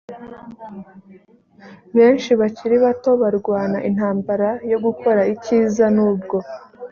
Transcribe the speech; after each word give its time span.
benshi 1.95 2.31
bakiri 2.41 2.75
bato 2.85 3.11
barwana 3.21 3.77
intambara 3.89 4.49
yo 4.71 4.77
gukora 4.85 5.21
icyiza 5.33 5.85
nubwo 5.95 6.37